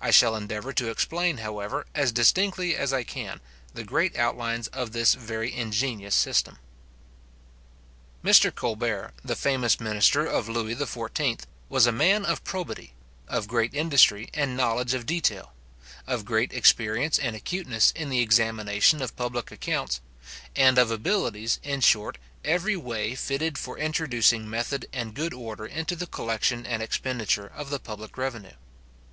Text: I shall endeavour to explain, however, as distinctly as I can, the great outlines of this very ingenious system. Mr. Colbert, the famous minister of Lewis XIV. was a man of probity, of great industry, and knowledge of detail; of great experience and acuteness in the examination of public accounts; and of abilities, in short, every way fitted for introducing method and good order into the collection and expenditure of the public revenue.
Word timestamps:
I 0.00 0.10
shall 0.10 0.34
endeavour 0.34 0.72
to 0.72 0.90
explain, 0.90 1.36
however, 1.38 1.86
as 1.94 2.10
distinctly 2.10 2.74
as 2.74 2.92
I 2.92 3.04
can, 3.04 3.40
the 3.72 3.84
great 3.84 4.16
outlines 4.16 4.66
of 4.66 4.90
this 4.90 5.14
very 5.14 5.54
ingenious 5.54 6.16
system. 6.16 6.58
Mr. 8.24 8.52
Colbert, 8.52 9.12
the 9.24 9.36
famous 9.36 9.78
minister 9.78 10.26
of 10.26 10.48
Lewis 10.48 10.80
XIV. 10.80 11.42
was 11.68 11.86
a 11.86 11.92
man 11.92 12.24
of 12.24 12.42
probity, 12.42 12.94
of 13.28 13.46
great 13.46 13.72
industry, 13.72 14.28
and 14.34 14.56
knowledge 14.56 14.92
of 14.92 15.06
detail; 15.06 15.52
of 16.04 16.24
great 16.24 16.52
experience 16.52 17.16
and 17.16 17.36
acuteness 17.36 17.92
in 17.94 18.10
the 18.10 18.18
examination 18.18 19.00
of 19.00 19.14
public 19.14 19.52
accounts; 19.52 20.00
and 20.56 20.78
of 20.78 20.90
abilities, 20.90 21.60
in 21.62 21.80
short, 21.80 22.18
every 22.44 22.74
way 22.76 23.14
fitted 23.14 23.56
for 23.56 23.78
introducing 23.78 24.50
method 24.50 24.88
and 24.92 25.14
good 25.14 25.32
order 25.32 25.64
into 25.64 25.94
the 25.94 26.08
collection 26.08 26.66
and 26.66 26.82
expenditure 26.82 27.46
of 27.54 27.70
the 27.70 27.78
public 27.78 28.18
revenue. 28.18 28.54